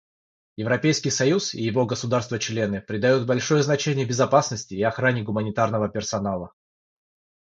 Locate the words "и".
1.53-1.61, 4.73-4.81